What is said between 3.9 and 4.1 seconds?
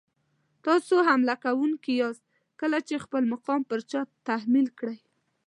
چا